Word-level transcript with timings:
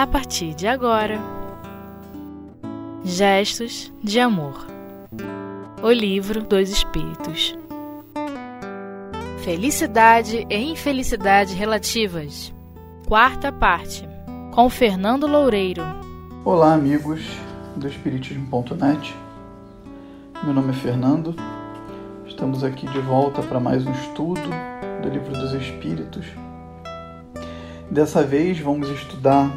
a 0.00 0.06
partir 0.06 0.54
de 0.54 0.66
agora. 0.66 1.18
Gestos 3.04 3.92
de 4.02 4.18
Amor 4.18 4.66
O 5.82 5.90
Livro 5.90 6.42
dos 6.42 6.70
Espíritos 6.70 7.54
Felicidade 9.44 10.46
e 10.48 10.56
Infelicidade 10.56 11.54
Relativas 11.54 12.50
Quarta 13.06 13.52
parte 13.52 14.08
Com 14.54 14.70
Fernando 14.70 15.26
Loureiro 15.26 15.82
Olá, 16.46 16.72
amigos 16.72 17.20
do 17.76 17.86
Espiritismo.net. 17.86 19.14
Meu 20.42 20.54
nome 20.54 20.70
é 20.70 20.76
Fernando. 20.76 21.36
Estamos 22.26 22.64
aqui 22.64 22.86
de 22.86 23.00
volta 23.00 23.42
para 23.42 23.60
mais 23.60 23.84
um 23.84 23.92
estudo 23.92 24.48
do 25.02 25.08
Livro 25.10 25.32
dos 25.32 25.52
Espíritos. 25.52 26.24
Dessa 27.90 28.22
vez 28.22 28.58
vamos 28.58 28.88
estudar 28.88 29.50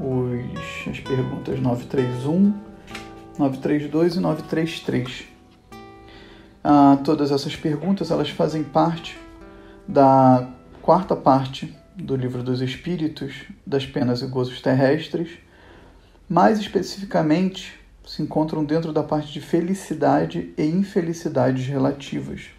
os, 0.00 0.88
as 0.88 1.00
perguntas 1.00 1.60
931, 1.60 2.54
932 3.38 4.16
e 4.16 4.20
933. 4.20 5.24
Ah, 6.62 6.98
todas 7.04 7.30
essas 7.30 7.54
perguntas 7.56 8.10
elas 8.10 8.30
fazem 8.30 8.62
parte 8.62 9.18
da 9.86 10.48
quarta 10.82 11.14
parte 11.14 11.74
do 11.94 12.16
Livro 12.16 12.42
dos 12.42 12.60
Espíritos, 12.60 13.44
das 13.66 13.86
Penas 13.86 14.22
e 14.22 14.26
Gozos 14.26 14.60
Terrestres 14.60 15.38
mais 16.30 16.60
especificamente, 16.60 17.76
se 18.06 18.22
encontram 18.22 18.64
dentro 18.64 18.92
da 18.92 19.02
parte 19.02 19.32
de 19.32 19.40
felicidade 19.40 20.54
e 20.56 20.62
infelicidades 20.62 21.66
relativas. 21.66 22.50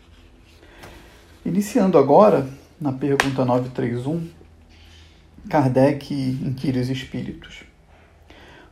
Iniciando 1.45 1.97
agora, 1.97 2.49
na 2.79 2.91
pergunta 2.91 3.45
931, 3.45 4.27
Kardec 5.49 6.13
inquire 6.13 6.79
os 6.79 6.89
espíritos. 6.89 7.63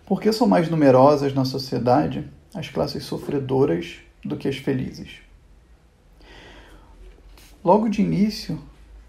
Por 0.06 0.22
que 0.22 0.32
são 0.32 0.48
mais 0.48 0.70
numerosas 0.70 1.34
na 1.34 1.46
sociedade 1.46 2.28
as 2.54 2.70
classes 2.70 3.04
sofredoras 3.04 3.98
do 4.24 4.38
que 4.38 4.48
as 4.48 4.58
felizes? 4.58 5.20
Logo 7.64 7.90
de 7.90 8.02
início, 8.02 8.60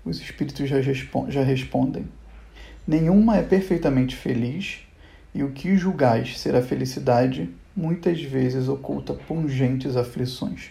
os 0.05 0.21
espíritos 0.21 0.69
já, 0.69 0.81
já 0.83 1.43
respondem: 1.43 2.07
nenhuma 2.87 3.37
é 3.37 3.43
perfeitamente 3.43 4.17
feliz 4.17 4.81
e 5.35 5.43
o 5.43 5.53
que 5.53 5.77
julgais 5.77 6.39
ser 6.39 6.57
a 6.57 6.63
felicidade 6.63 7.49
muitas 7.77 8.21
vezes 8.21 8.69
oculta 8.69 9.15
pungentes 9.15 9.97
aflições. 9.97 10.71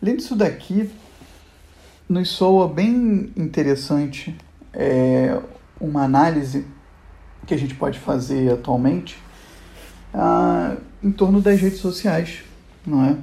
Lendo 0.00 0.18
isso 0.18 0.34
daqui, 0.34 0.90
nos 2.08 2.28
soa 2.30 2.68
bem 2.68 3.32
interessante 3.36 4.36
é, 4.72 5.38
uma 5.80 6.04
análise 6.04 6.66
que 7.46 7.54
a 7.54 7.58
gente 7.58 7.74
pode 7.74 7.98
fazer 7.98 8.52
atualmente 8.52 9.18
ah, 10.14 10.76
em 11.02 11.10
torno 11.10 11.40
das 11.40 11.60
redes 11.60 11.78
sociais, 11.78 12.44
não 12.86 13.04
é? 13.04 13.16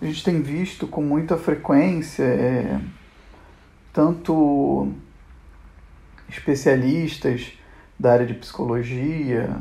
A 0.00 0.06
gente 0.06 0.22
tem 0.22 0.42
visto 0.42 0.86
com 0.86 1.02
muita 1.02 1.36
frequência 1.36 2.24
é, 2.24 2.80
tanto 3.92 4.92
especialistas 6.28 7.52
da 7.98 8.12
área 8.12 8.26
de 8.26 8.34
psicologia, 8.34 9.56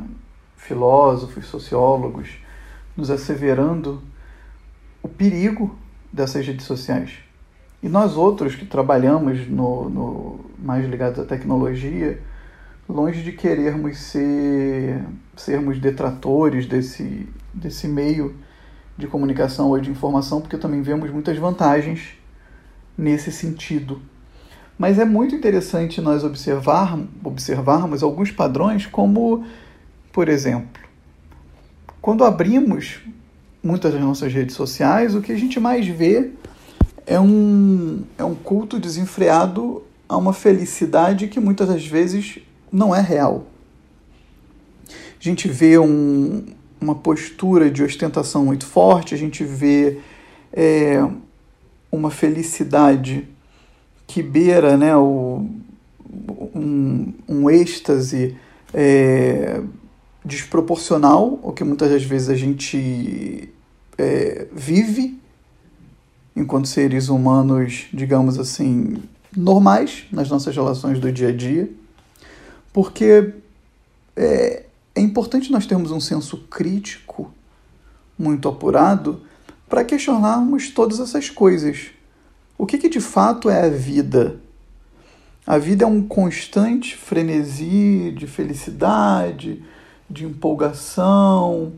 filósofos, 0.57 1.45
sociólogos, 1.45 2.29
nos 2.95 3.09
asseverando 3.09 4.01
o 5.01 5.07
perigo 5.07 5.77
dessas 6.11 6.45
redes 6.45 6.65
sociais. 6.65 7.11
E 7.83 7.89
nós 7.89 8.15
outros 8.15 8.55
que 8.55 8.65
trabalhamos 8.65 9.45
no, 9.45 9.89
no 9.89 10.39
mais 10.57 10.87
ligados 10.87 11.19
à 11.19 11.25
tecnologia, 11.25 12.17
longe 12.87 13.21
de 13.21 13.33
querermos 13.33 13.97
ser 13.97 15.03
sermos 15.35 15.79
detratores 15.79 16.65
desse, 16.65 17.27
desse 17.53 17.87
meio 17.87 18.35
de 18.97 19.05
comunicação 19.05 19.67
ou 19.67 19.79
de 19.79 19.89
informação, 19.89 20.39
porque 20.39 20.57
também 20.57 20.81
vemos 20.81 21.11
muitas 21.11 21.37
vantagens 21.37 22.15
nesse 22.97 23.33
sentido. 23.33 24.01
Mas 24.77 24.97
é 24.97 25.03
muito 25.03 25.35
interessante 25.35 25.99
nós 25.99 26.23
observar, 26.23 26.97
observarmos 27.23 28.01
alguns 28.01 28.31
padrões, 28.31 28.85
como, 28.85 29.45
por 30.11 30.29
exemplo, 30.29 30.81
quando 32.01 32.23
abrimos 32.23 33.01
muitas 33.61 33.91
das 33.91 34.01
nossas 34.01 34.31
redes 34.31 34.55
sociais, 34.55 35.15
o 35.15 35.21
que 35.21 35.31
a 35.31 35.37
gente 35.37 35.59
mais 35.59 35.85
vê 35.85 36.31
é 37.05 37.19
um, 37.19 38.03
é 38.17 38.23
um 38.23 38.35
culto 38.35 38.79
desenfreado 38.79 39.83
a 40.07 40.17
uma 40.17 40.33
felicidade 40.33 41.27
que 41.27 41.39
muitas 41.39 41.67
das 41.67 41.85
vezes 41.85 42.39
não 42.71 42.95
é 42.95 43.01
real. 43.01 43.45
A 44.87 45.23
gente 45.23 45.47
vê 45.47 45.77
um, 45.77 46.45
uma 46.79 46.95
postura 46.95 47.71
de 47.71 47.83
ostentação 47.83 48.45
muito 48.45 48.65
forte, 48.65 49.15
a 49.15 49.17
gente 49.17 49.43
vê 49.43 49.99
é, 50.51 51.05
uma 51.91 52.11
felicidade 52.11 53.27
que 54.05 54.21
beira 54.21 54.75
né, 54.77 54.95
o, 54.95 55.47
um, 56.53 57.13
um 57.27 57.49
êxtase 57.49 58.35
é, 58.73 59.61
desproporcional, 60.25 61.39
o 61.41 61.51
que 61.51 61.63
muitas 61.63 61.89
das 61.89 62.03
vezes 62.03 62.29
a 62.29 62.35
gente 62.35 63.49
é, 63.97 64.47
vive 64.51 65.22
enquanto 66.43 66.67
seres 66.67 67.09
humanos, 67.09 67.85
digamos 67.93 68.37
assim, 68.37 69.01
normais 69.35 70.05
nas 70.11 70.29
nossas 70.29 70.55
relações 70.55 70.99
do 70.99 71.11
dia 71.11 71.29
a 71.29 71.35
dia, 71.35 71.69
porque 72.71 73.33
é, 74.15 74.65
é 74.93 75.01
importante 75.01 75.51
nós 75.51 75.65
termos 75.65 75.91
um 75.91 75.99
senso 75.99 76.37
crítico 76.49 77.33
muito 78.17 78.47
apurado 78.47 79.21
para 79.67 79.83
questionarmos 79.83 80.69
todas 80.69 80.99
essas 80.99 81.29
coisas 81.29 81.91
o 82.57 82.65
que, 82.65 82.77
que 82.77 82.87
de 82.87 83.01
fato 83.01 83.49
é 83.49 83.65
a 83.65 83.69
vida? 83.69 84.39
A 85.45 85.57
vida 85.57 85.83
é 85.83 85.87
um 85.87 86.01
constante 86.01 86.95
frenesi 86.95 88.13
de 88.15 88.25
felicidade, 88.27 89.61
de 90.09 90.25
empolgação, 90.25 91.73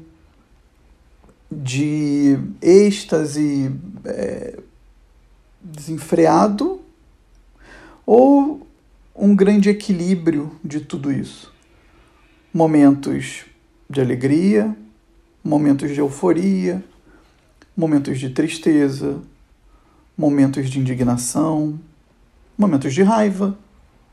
de 1.51 2.38
êxtase 2.61 3.72
é, 4.03 4.59
desenfreado 5.61 6.81
ou 8.06 8.66
um 9.16 9.35
grande 9.35 9.69
equilíbrio 9.69 10.51
de 10.63 10.79
tudo 10.79 11.11
isso? 11.11 11.53
Momentos 12.53 13.45
de 13.89 14.01
alegria, 14.01 14.75
momentos 15.44 15.91
de 15.91 16.00
euforia, 16.00 16.83
momentos 17.75 18.19
de 18.19 18.29
tristeza, 18.29 19.19
momentos 20.17 20.69
de 20.69 20.79
indignação, 20.79 21.79
momentos 22.57 22.94
de 22.94 23.03
raiva, 23.03 23.57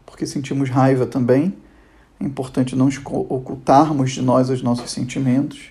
porque 0.04 0.26
sentimos 0.26 0.68
raiva 0.68 1.06
também. 1.06 1.54
É 2.20 2.24
importante 2.24 2.76
não 2.76 2.88
ocultarmos 3.04 4.12
de 4.12 4.22
nós 4.22 4.50
os 4.50 4.62
nossos 4.62 4.90
sentimentos. 4.90 5.70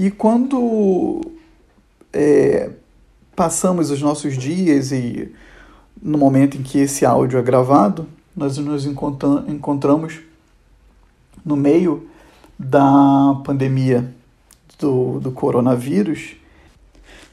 E 0.00 0.10
quando 0.10 1.20
é, 2.10 2.70
passamos 3.36 3.90
os 3.90 4.00
nossos 4.00 4.34
dias 4.38 4.92
e 4.92 5.30
no 6.02 6.16
momento 6.16 6.56
em 6.56 6.62
que 6.62 6.78
esse 6.78 7.04
áudio 7.04 7.38
é 7.38 7.42
gravado, 7.42 8.08
nós 8.34 8.56
nos 8.56 8.86
encontramos 8.86 10.20
no 11.44 11.54
meio 11.54 12.08
da 12.58 13.42
pandemia 13.44 14.10
do, 14.78 15.20
do 15.20 15.32
coronavírus 15.32 16.34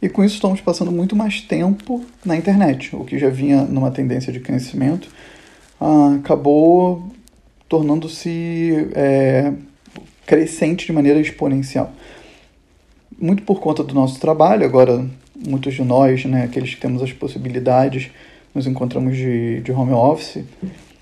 e 0.01 0.09
com 0.09 0.22
isso 0.22 0.35
estamos 0.35 0.59
passando 0.59 0.91
muito 0.91 1.16
mais 1.16 1.39
tempo 1.39 2.03
na 2.25 2.35
internet, 2.35 2.94
o 2.94 3.06
que 3.06 3.18
já 3.18 3.30
vinha 3.30 3.63
numa 3.63 3.92
tendência 3.92 4.33
de 4.33 4.42
crescimento, 4.42 5.07
ah, 5.80 6.15
acabou 6.19 7.13
tornando-se 7.69 8.89
é, 8.94 9.53
crescente 10.25 10.86
de 10.86 10.92
maneira 10.92 11.21
exponencial. 11.21 11.94
Muito 13.19 13.44
por 13.44 13.60
conta 13.60 13.84
do 13.84 13.94
nosso 13.94 14.19
trabalho, 14.19 14.66
agora 14.66 15.06
muitos 15.36 15.74
de 15.74 15.84
nós, 15.84 16.25
né, 16.25 16.44
aqueles 16.44 16.75
que 16.75 16.81
temos 16.81 17.02
as 17.02 17.12
possibilidades, 17.12 18.10
nos 18.54 18.68
encontramos 18.68 19.16
de, 19.16 19.62
de 19.62 19.72
home 19.72 19.94
office, 19.94 20.44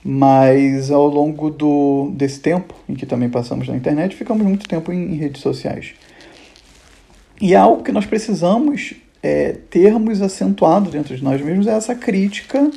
mas 0.04 0.92
ao 0.92 1.08
longo 1.08 1.50
do, 1.50 2.12
desse 2.14 2.40
tempo, 2.40 2.74
em 2.88 2.94
que 2.94 3.06
também 3.06 3.30
passamos 3.30 3.68
na 3.68 3.76
internet, 3.76 4.16
ficamos 4.16 4.46
muito 4.46 4.68
tempo 4.68 4.92
em, 4.92 5.14
em 5.14 5.16
redes 5.16 5.42
sociais. 5.42 5.94
E 7.42 7.54
é 7.54 7.58
algo 7.58 7.84
que 7.84 7.92
nós 7.92 8.06
precisamos 8.06 8.94
é, 9.22 9.54
termos 9.70 10.22
acentuado 10.22 10.90
dentro 10.92 11.16
de 11.16 11.24
nós 11.24 11.42
mesmos 11.42 11.66
é 11.66 11.72
essa 11.72 11.96
crítica 11.96 12.70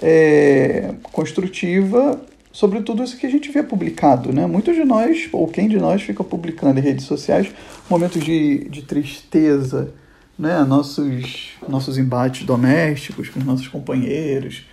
é, 0.00 0.94
construtiva 1.12 2.20
sobre 2.52 2.80
tudo 2.82 3.02
isso 3.02 3.16
que 3.16 3.26
a 3.26 3.30
gente 3.30 3.50
vê 3.50 3.62
publicado. 3.62 4.32
Né? 4.32 4.46
Muitos 4.46 4.74
de 4.74 4.84
nós, 4.84 5.28
ou 5.32 5.46
quem 5.46 5.68
de 5.68 5.78
nós, 5.78 6.02
fica 6.02 6.24
publicando 6.24 6.78
em 6.78 6.82
redes 6.82 7.04
sociais 7.04 7.48
momentos 7.88 8.22
de, 8.22 8.68
de 8.68 8.82
tristeza, 8.82 9.92
né? 10.38 10.64
nossos, 10.64 11.50
nossos 11.68 11.98
embates 11.98 12.44
domésticos 12.44 13.28
com 13.28 13.38
os 13.38 13.44
nossos 13.44 13.68
companheiros, 13.68 14.66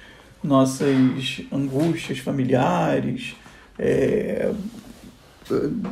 nossas 0.43 1.41
angústias 1.51 2.19
familiares, 2.19 3.35
é, 3.77 4.51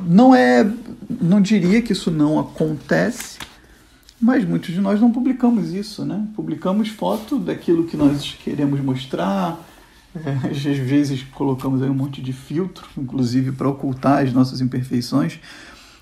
não 0.06 0.34
é, 0.34 0.70
não 1.22 1.42
diria 1.42 1.82
que 1.82 1.94
isso 1.94 2.12
não 2.12 2.40
acontece, 2.40 3.38
mas 4.20 4.46
muitos 4.46 4.74
de 4.74 4.82
nós 4.82 5.00
não 5.00 5.12
publicamos 5.12 5.74
isso, 5.74 6.06
né? 6.06 6.26
Publicamos 6.36 6.90
foto 6.90 7.38
daquilo 7.38 7.86
que 7.86 7.98
nós 7.98 8.38
queremos 8.44 8.80
mostrar, 8.80 9.60
é, 10.24 10.48
às 10.50 10.58
vezes 10.58 11.24
colocamos 11.24 11.82
aí 11.82 11.90
um 11.90 11.94
monte 11.94 12.22
de 12.22 12.32
filtro, 12.32 12.88
inclusive 12.98 13.52
para 13.52 13.68
ocultar 13.68 14.24
as 14.24 14.32
nossas 14.32 14.62
imperfeições, 14.62 15.40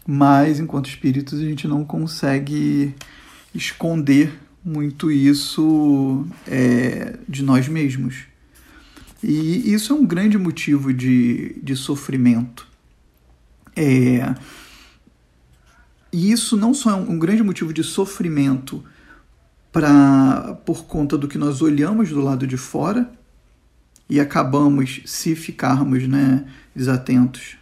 mas 0.05 0.59
enquanto 0.59 0.87
espíritos 0.87 1.39
a 1.39 1.43
gente 1.43 1.67
não 1.67 1.83
consegue 1.83 2.93
esconder 3.55 4.39
muito 4.63 5.11
isso 5.11 6.25
é, 6.47 7.17
de 7.27 7.43
nós 7.43 7.67
mesmos. 7.67 8.25
E 9.23 9.73
isso 9.73 9.93
é 9.93 9.95
um 9.95 10.05
grande 10.05 10.37
motivo 10.37 10.93
de, 10.93 11.55
de 11.63 11.75
sofrimento. 11.75 12.67
É, 13.75 14.35
e 16.11 16.31
isso 16.31 16.55
não 16.55 16.73
só 16.73 16.91
é 16.91 16.95
um, 16.95 17.11
um 17.13 17.19
grande 17.19 17.41
motivo 17.41 17.73
de 17.73 17.83
sofrimento 17.83 18.83
pra, 19.71 20.59
por 20.65 20.85
conta 20.85 21.17
do 21.17 21.27
que 21.27 21.37
nós 21.37 21.61
olhamos 21.61 22.09
do 22.09 22.21
lado 22.21 22.45
de 22.45 22.57
fora 22.57 23.11
e 24.09 24.19
acabamos, 24.19 25.01
se 25.05 25.35
ficarmos 25.35 26.07
né, 26.07 26.45
desatentos, 26.75 27.57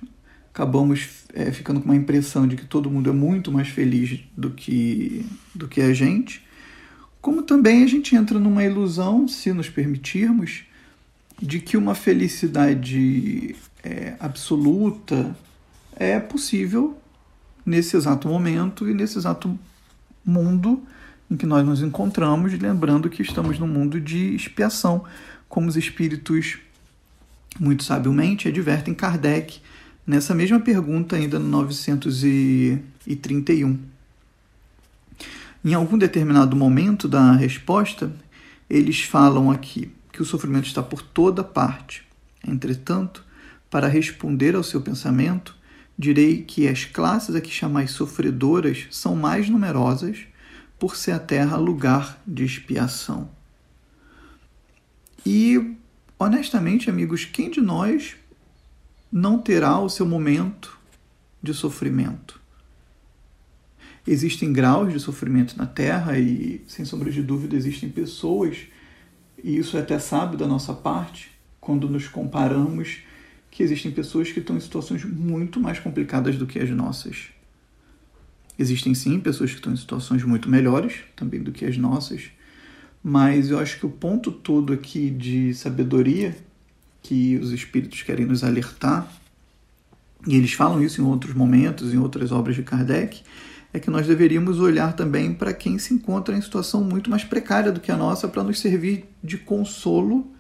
acabamos 0.54 1.26
é, 1.34 1.52
ficando 1.52 1.80
com 1.80 1.86
uma 1.86 1.96
impressão 1.96 2.48
de 2.48 2.56
que 2.56 2.66
todo 2.66 2.90
mundo 2.90 3.10
é 3.10 3.14
muito 3.14 3.52
mais 3.52 3.68
feliz 3.68 4.20
do 4.36 4.50
que, 4.52 5.26
do 5.56 5.68
que 5.68 5.82
a 5.82 5.94
gente, 5.94 6.44
como 7.22 7.44
também 7.44 7.84
a 7.84 7.88
gente 7.88 8.16
entra 8.16 8.40
numa 8.40 8.64
ilusão, 8.64 9.28
se 9.28 9.54
nos 9.54 9.70
permitirmos, 9.70 10.64
de 11.40 11.60
que 11.60 11.78
uma 11.78 11.96
felicidade 11.96 13.56
é, 13.84 14.16
absoluta 14.20 15.36
é 15.96 16.20
possível 16.20 16.98
nesse 17.66 17.96
exato 17.96 18.28
momento 18.28 18.90
e 18.90 18.94
nesse 18.94 19.18
exato 19.18 19.58
mundo 20.26 20.82
em 21.32 21.38
que 21.38 21.46
nós 21.46 21.66
nos 21.66 21.82
encontramos, 21.82 22.52
lembrando 22.60 23.10
que 23.10 23.22
estamos 23.22 23.58
num 23.58 23.68
mundo 23.68 24.02
de 24.02 24.36
expiação, 24.36 25.06
como 25.48 25.70
os 25.70 25.78
espíritos 25.78 26.58
muito 27.58 27.86
sabiamente 27.86 28.50
advertem 28.50 28.94
Kardec 28.94 29.62
nessa 30.06 30.36
mesma 30.36 30.60
pergunta, 30.60 31.16
ainda 31.16 31.40
no 31.40 31.48
931. 31.48 33.80
Em 35.64 35.74
algum 35.74 35.98
determinado 35.98 36.54
momento 36.56 37.08
da 37.08 37.32
resposta, 37.32 38.12
eles 38.70 39.04
falam 39.04 39.50
aqui 39.50 39.90
que 40.12 40.22
o 40.22 40.26
sofrimento 40.26 40.68
está 40.68 40.84
por 40.84 41.02
toda 41.02 41.46
parte. 41.46 42.06
Entretanto, 42.46 43.24
para 43.70 43.88
responder 43.88 44.54
ao 44.56 44.64
seu 44.64 44.82
pensamento, 44.82 45.56
direi 45.98 46.42
que 46.42 46.68
as 46.68 46.84
classes 46.84 47.36
a 47.36 47.42
que 47.42 47.52
chamais 47.52 47.92
sofredoras 47.92 48.88
são 48.90 49.16
mais 49.16 49.48
numerosas 49.48 50.26
por 50.82 50.96
ser 50.96 51.12
a 51.12 51.20
terra 51.20 51.58
lugar 51.58 52.20
de 52.26 52.44
expiação. 52.44 53.30
E, 55.24 55.76
honestamente, 56.18 56.90
amigos, 56.90 57.24
quem 57.24 57.52
de 57.52 57.62
nós 57.62 58.16
não 59.12 59.38
terá 59.38 59.80
o 59.80 59.88
seu 59.88 60.08
momento 60.08 60.76
de 61.40 61.54
sofrimento? 61.54 62.42
Existem 64.08 64.52
graus 64.52 64.92
de 64.92 65.00
sofrimento 65.00 65.56
na 65.56 65.68
Terra 65.68 66.18
e, 66.18 66.64
sem 66.68 66.84
sombra 66.84 67.12
de 67.12 67.22
dúvida, 67.22 67.56
existem 67.56 67.88
pessoas, 67.88 68.58
e 69.44 69.56
isso 69.56 69.78
é 69.78 69.82
até 69.82 70.00
sábio 70.00 70.36
da 70.36 70.48
nossa 70.48 70.74
parte, 70.74 71.30
quando 71.60 71.88
nos 71.88 72.08
comparamos, 72.08 73.04
que 73.52 73.62
existem 73.62 73.92
pessoas 73.92 74.32
que 74.32 74.40
estão 74.40 74.58
em 74.58 74.60
situações 74.60 75.06
muito 75.06 75.60
mais 75.60 75.78
complicadas 75.78 76.38
do 76.38 76.48
que 76.48 76.58
as 76.58 76.72
nossas. 76.72 77.28
Existem 78.62 78.94
sim 78.94 79.20
pessoas 79.20 79.50
que 79.50 79.56
estão 79.56 79.74
em 79.74 79.76
situações 79.76 80.24
muito 80.24 80.48
melhores 80.48 80.98
também 81.16 81.42
do 81.42 81.52
que 81.52 81.66
as 81.66 81.78
nossas, 81.78 82.26
mas 83.04 83.50
eu 83.50 83.58
acho 83.58 83.80
que 83.80 83.88
o 83.88 83.90
ponto 83.90 84.32
todo 84.32 84.72
aqui 84.72 85.10
de 85.10 85.52
sabedoria 85.56 86.38
que 87.02 87.38
os 87.38 87.52
espíritos 87.52 88.04
querem 88.04 88.24
nos 88.24 88.44
alertar, 88.44 89.12
e 90.28 90.36
eles 90.36 90.54
falam 90.54 90.80
isso 90.80 91.02
em 91.02 91.04
outros 91.04 91.34
momentos, 91.34 91.92
em 91.92 91.98
outras 91.98 92.32
obras 92.32 92.56
de 92.56 92.62
Kardec, 92.62 93.24
é 93.74 93.80
que 93.80 93.90
nós 93.90 94.06
deveríamos 94.06 94.60
olhar 94.60 94.96
também 94.96 95.34
para 95.34 95.56
quem 95.56 95.80
se 95.80 95.96
encontra 95.96 96.38
em 96.38 96.42
situação 96.42 96.84
muito 96.84 97.10
mais 97.10 97.24
precária 97.24 97.72
do 97.72 97.80
que 97.80 97.92
a 97.92 97.98
nossa, 97.98 98.28
para 98.28 98.44
nos 98.44 98.60
servir 98.60 99.06
de 99.24 99.40
consolo, 99.40 100.32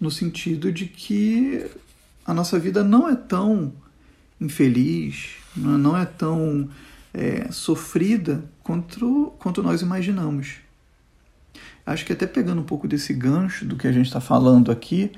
no 0.00 0.10
sentido 0.10 0.72
de 0.72 0.86
que 0.86 1.66
a 2.24 2.32
nossa 2.32 2.58
vida 2.58 2.82
não 2.82 3.06
é 3.06 3.14
tão 3.14 3.70
infeliz, 4.40 5.32
não 5.54 5.94
é 5.94 6.06
tão 6.06 6.70
é, 7.14 7.46
sofrida 7.52 8.44
quanto, 8.62 9.32
quanto 9.38 9.62
nós 9.62 9.80
imaginamos. 9.80 10.56
Acho 11.86 12.04
que 12.04 12.12
até 12.12 12.26
pegando 12.26 12.60
um 12.60 12.64
pouco 12.64 12.88
desse 12.88 13.14
gancho 13.14 13.64
do 13.64 13.76
que 13.76 13.86
a 13.86 13.92
gente 13.92 14.06
está 14.06 14.20
falando 14.20 14.72
aqui, 14.72 15.12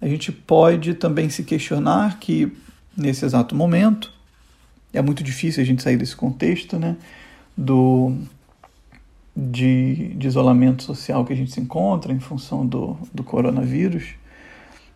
a 0.00 0.08
gente 0.08 0.32
pode 0.32 0.94
também 0.94 1.28
se 1.28 1.44
questionar 1.44 2.18
que 2.18 2.50
nesse 2.96 3.24
exato 3.24 3.54
momento 3.54 4.12
é 4.92 5.02
muito 5.02 5.22
difícil 5.22 5.62
a 5.62 5.66
gente 5.66 5.82
sair 5.82 5.96
desse 5.96 6.16
contexto, 6.16 6.78
né, 6.78 6.96
do 7.56 8.16
de, 9.34 10.14
de 10.14 10.26
isolamento 10.26 10.82
social 10.82 11.24
que 11.24 11.32
a 11.32 11.36
gente 11.36 11.52
se 11.52 11.60
encontra 11.60 12.12
em 12.12 12.20
função 12.20 12.66
do, 12.66 12.96
do 13.12 13.24
coronavírus. 13.24 14.14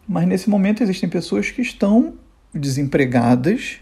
Mas 0.07 0.27
nesse 0.29 0.49
momento 0.49 0.83
existem 0.83 1.09
pessoas 1.09 1.51
que 1.51 1.63
estão 1.63 2.15
desempregadas 2.55 3.81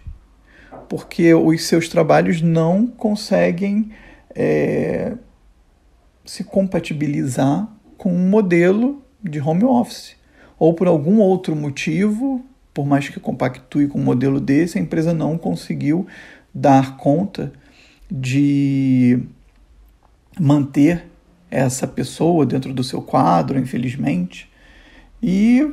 porque 0.89 1.35
os 1.35 1.65
seus 1.65 1.89
trabalhos 1.89 2.41
não 2.41 2.87
conseguem 2.87 3.91
é, 4.35 5.13
se 6.25 6.45
compatibilizar 6.45 7.69
com 7.97 8.13
um 8.13 8.29
modelo 8.29 9.03
de 9.23 9.41
home 9.41 9.65
office. 9.65 10.17
Ou 10.59 10.75
por 10.75 10.87
algum 10.87 11.19
outro 11.19 11.55
motivo, 11.55 12.45
por 12.73 12.87
mais 12.87 13.09
que 13.09 13.21
compactue 13.21 13.89
com 13.89 13.99
um 13.99 14.05
modelo 14.05 14.41
desse, 14.41 14.79
a 14.79 14.81
empresa 14.81 15.13
não 15.13 15.37
conseguiu 15.37 16.07
dar 16.55 16.97
conta 16.97 17.53
de 18.11 19.21
manter 20.39 21.07
essa 21.51 21.87
pessoa 21.87 22.45
dentro 22.45 22.73
do 22.73 22.85
seu 22.85 23.01
quadro, 23.01 23.59
infelizmente. 23.59 24.51
E 25.23 25.73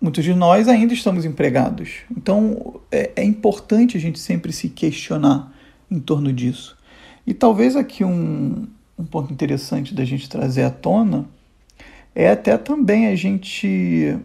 muitos 0.00 0.24
de 0.24 0.34
nós 0.34 0.68
ainda 0.68 0.94
estamos 0.94 1.24
empregados. 1.24 2.02
Então 2.16 2.79
é, 2.90 3.12
é 3.16 3.24
importante 3.24 3.96
a 3.96 4.00
gente 4.00 4.18
sempre 4.18 4.52
se 4.52 4.68
questionar 4.68 5.52
em 5.90 6.00
torno 6.00 6.32
disso. 6.32 6.76
E 7.26 7.34
talvez 7.34 7.76
aqui 7.76 8.04
um, 8.04 8.66
um 8.98 9.04
ponto 9.04 9.32
interessante 9.32 9.94
da 9.94 10.04
gente 10.04 10.28
trazer 10.28 10.62
à 10.62 10.70
tona 10.70 11.26
é 12.14 12.30
até 12.30 12.56
também 12.58 13.06
a 13.06 13.14
gente, 13.14 14.18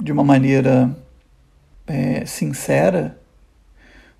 de 0.00 0.12
uma 0.12 0.24
maneira 0.24 0.96
é, 1.86 2.24
sincera, 2.26 3.18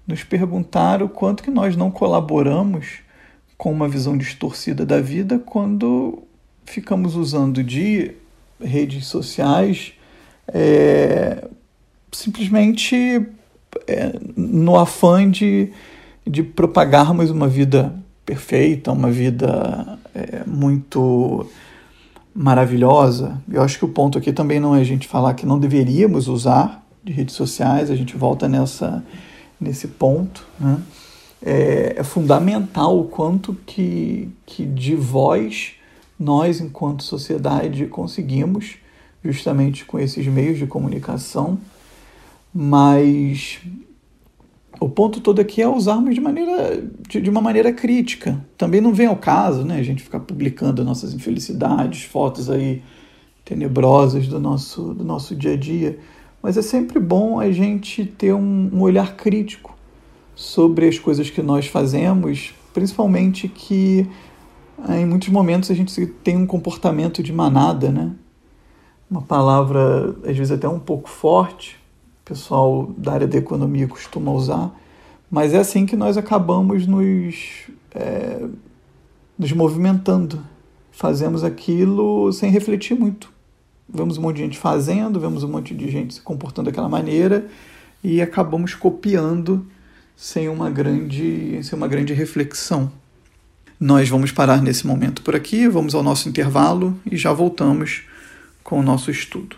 nos 0.06 0.24
perguntar 0.24 1.02
o 1.02 1.08
quanto 1.08 1.42
que 1.42 1.50
nós 1.50 1.76
não 1.76 1.90
colaboramos 1.90 3.00
com 3.56 3.70
uma 3.70 3.88
visão 3.88 4.16
distorcida 4.16 4.86
da 4.86 5.00
vida 5.00 5.38
quando 5.38 6.22
ficamos 6.64 7.14
usando 7.14 7.62
de 7.62 8.14
redes 8.60 9.06
sociais 9.06 9.92
é, 10.52 11.46
simplesmente 12.10 13.26
é, 13.86 14.18
no 14.36 14.78
afã 14.78 15.30
de, 15.30 15.70
de 16.26 16.42
propagarmos 16.42 17.30
uma 17.30 17.48
vida 17.48 17.94
perfeita, 18.24 18.92
uma 18.92 19.10
vida 19.10 19.98
é, 20.14 20.42
muito 20.46 21.46
maravilhosa. 22.34 23.40
Eu 23.50 23.62
acho 23.62 23.78
que 23.78 23.84
o 23.84 23.88
ponto 23.88 24.18
aqui 24.18 24.32
também 24.32 24.60
não 24.60 24.74
é 24.74 24.80
a 24.80 24.84
gente 24.84 25.08
falar 25.08 25.34
que 25.34 25.46
não 25.46 25.58
deveríamos 25.58 26.28
usar 26.28 26.86
de 27.02 27.12
redes 27.12 27.34
sociais, 27.34 27.90
a 27.90 27.96
gente 27.96 28.16
volta 28.16 28.48
nessa, 28.48 29.02
nesse 29.60 29.88
ponto. 29.88 30.46
Né? 30.60 30.78
É, 31.42 31.94
é 31.96 32.04
fundamental 32.04 32.98
o 32.98 33.04
quanto 33.04 33.56
que, 33.66 34.28
que 34.44 34.64
de 34.64 34.94
voz 34.94 35.72
nós, 36.18 36.60
enquanto 36.60 37.02
sociedade, 37.02 37.86
conseguimos, 37.86 38.76
justamente 39.24 39.84
com 39.84 39.98
esses 39.98 40.26
meios 40.26 40.58
de 40.58 40.66
comunicação, 40.66 41.58
mas 42.54 43.60
o 44.80 44.88
ponto 44.88 45.20
todo 45.20 45.40
aqui 45.40 45.60
é 45.60 45.68
usarmos 45.68 46.14
de, 46.14 46.20
maneira, 46.20 46.82
de, 47.08 47.20
de, 47.20 47.30
uma 47.30 47.40
maneira 47.40 47.72
crítica. 47.72 48.44
Também 48.56 48.80
não 48.80 48.92
vem 48.92 49.06
ao 49.06 49.16
caso 49.16 49.64
né, 49.64 49.78
a 49.78 49.82
gente 49.82 50.02
ficar 50.02 50.20
publicando 50.20 50.84
nossas 50.84 51.12
infelicidades, 51.12 52.04
fotos 52.04 52.48
aí 52.48 52.82
tenebrosas 53.44 54.28
do 54.28 54.38
nosso, 54.38 54.94
do 54.94 55.04
nosso 55.04 55.34
dia 55.34 55.54
a 55.54 55.56
dia. 55.56 55.98
Mas 56.42 56.56
é 56.56 56.62
sempre 56.62 57.00
bom 57.00 57.40
a 57.40 57.50
gente 57.50 58.04
ter 58.04 58.32
um, 58.32 58.70
um 58.72 58.80
olhar 58.82 59.16
crítico 59.16 59.76
sobre 60.34 60.86
as 60.86 60.98
coisas 60.98 61.28
que 61.28 61.42
nós 61.42 61.66
fazemos, 61.66 62.54
principalmente 62.72 63.48
que 63.48 64.06
em 64.88 65.04
muitos 65.04 65.28
momentos 65.30 65.70
a 65.70 65.74
gente 65.74 66.06
tem 66.06 66.36
um 66.36 66.46
comportamento 66.46 67.22
de 67.22 67.32
manada, 67.32 67.90
né? 67.90 68.12
Uma 69.10 69.22
palavra 69.22 70.14
às 70.24 70.36
vezes 70.36 70.52
até 70.52 70.68
um 70.68 70.78
pouco 70.78 71.08
forte, 71.08 71.76
pessoal 72.28 72.92
da 72.96 73.14
área 73.14 73.26
da 73.26 73.38
economia 73.38 73.88
costuma 73.88 74.30
usar, 74.30 74.70
mas 75.30 75.54
é 75.54 75.58
assim 75.58 75.86
que 75.86 75.96
nós 75.96 76.18
acabamos 76.18 76.86
nos, 76.86 77.66
é, 77.94 78.46
nos 79.38 79.50
movimentando. 79.52 80.44
Fazemos 80.92 81.42
aquilo 81.42 82.30
sem 82.32 82.50
refletir 82.50 82.94
muito. 82.94 83.30
Vemos 83.88 84.18
um 84.18 84.22
monte 84.22 84.36
de 84.36 84.42
gente 84.42 84.58
fazendo, 84.58 85.18
vemos 85.18 85.42
um 85.42 85.48
monte 85.48 85.74
de 85.74 85.90
gente 85.90 86.14
se 86.14 86.20
comportando 86.20 86.68
daquela 86.68 86.88
maneira 86.88 87.48
e 88.04 88.20
acabamos 88.20 88.74
copiando 88.74 89.66
sem 90.14 90.48
uma 90.48 90.68
grande, 90.68 91.62
sem 91.62 91.76
uma 91.78 91.88
grande 91.88 92.12
reflexão. 92.12 92.92
Nós 93.80 94.08
vamos 94.08 94.32
parar 94.32 94.60
nesse 94.60 94.86
momento 94.86 95.22
por 95.22 95.34
aqui, 95.34 95.66
vamos 95.68 95.94
ao 95.94 96.02
nosso 96.02 96.28
intervalo 96.28 96.94
e 97.10 97.16
já 97.16 97.32
voltamos 97.32 98.02
com 98.62 98.80
o 98.80 98.82
nosso 98.82 99.10
estudo. 99.10 99.56